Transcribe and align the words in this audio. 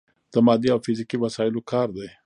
د 0.33 0.35
مادي 0.45 0.69
او 0.73 0.79
فزیکي 0.85 1.17
وسايلو 1.23 1.61
کار 1.71 1.87
دی. 1.97 2.09